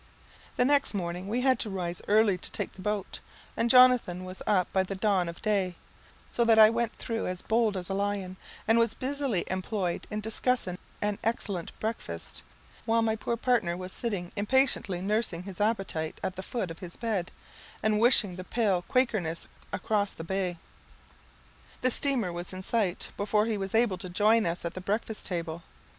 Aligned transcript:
The 0.55 0.65
next 0.65 0.95
morning 0.95 1.27
we 1.27 1.41
had 1.41 1.59
to 1.59 1.69
rise 1.69 2.01
early 2.07 2.35
to 2.35 2.49
take 2.51 2.73
the 2.73 2.81
boat, 2.81 3.19
and 3.55 3.69
Jonathan 3.69 4.23
was 4.25 4.41
up 4.47 4.67
by 4.73 4.81
the 4.81 4.95
dawn 4.95 5.29
of 5.29 5.43
day; 5.43 5.75
so 6.27 6.43
that 6.43 6.57
I 6.57 6.71
went 6.71 6.95
through 6.97 7.27
as 7.27 7.43
bold 7.43 7.77
as 7.77 7.87
a 7.87 7.93
lion, 7.93 8.35
and 8.67 8.79
was 8.79 8.95
busily 8.95 9.43
employed 9.45 10.07
in 10.09 10.19
discussing 10.19 10.79
an 11.03 11.19
excellent 11.23 11.79
breakfast, 11.79 12.41
while 12.87 13.03
my 13.03 13.15
poor 13.15 13.37
partner 13.37 13.77
was 13.77 13.93
sitting 13.93 14.31
impatiently 14.35 15.01
nursing 15.01 15.43
his 15.43 15.61
appetite 15.61 16.19
at 16.23 16.35
the 16.35 16.41
foot 16.41 16.71
of 16.71 16.79
his 16.79 16.97
bed, 16.97 17.29
and 17.83 17.99
wishing 17.99 18.37
the 18.37 18.43
pale 18.43 18.81
Quakeress 18.81 19.45
across 19.71 20.13
the 20.13 20.23
bay. 20.23 20.57
The 21.81 21.91
steamer 21.91 22.33
was 22.33 22.53
in 22.53 22.63
sight 22.63 23.11
before 23.17 23.45
he 23.45 23.55
was 23.55 23.75
able 23.75 23.99
to 23.99 24.09
join 24.09 24.47
us 24.47 24.65
at 24.65 24.73
the 24.73 24.81
breakfast 24.81 25.27
table. 25.27 25.61